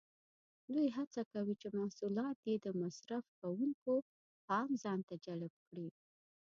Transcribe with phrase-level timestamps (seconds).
[0.69, 3.93] دوی هڅه کوي چې محصولات یې د مصرف کوونکو
[4.47, 5.87] پام ځانته جلب کړي.